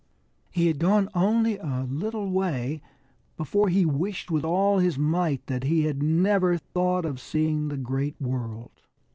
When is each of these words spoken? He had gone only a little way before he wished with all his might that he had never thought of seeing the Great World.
He 0.49 0.65
had 0.65 0.79
gone 0.79 1.09
only 1.13 1.59
a 1.59 1.85
little 1.87 2.27
way 2.31 2.81
before 3.37 3.69
he 3.69 3.85
wished 3.85 4.31
with 4.31 4.43
all 4.43 4.79
his 4.79 4.97
might 4.97 5.45
that 5.45 5.63
he 5.65 5.83
had 5.83 6.01
never 6.01 6.57
thought 6.57 7.05
of 7.05 7.19
seeing 7.21 7.67
the 7.67 7.77
Great 7.77 8.19
World. 8.19 8.81